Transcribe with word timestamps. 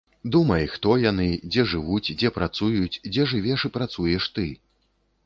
Думай, 0.35 0.63
хто 0.75 0.93
яны, 1.01 1.27
дзе 1.51 1.65
жывуць, 1.73 2.13
дзе 2.21 2.31
працуюць, 2.37 2.99
дзе 3.11 3.27
жывеш 3.35 3.67
і 3.71 3.73
працуеш 3.77 4.23
ты. 4.39 4.47